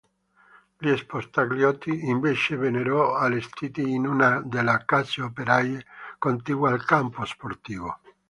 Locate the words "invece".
2.09-2.55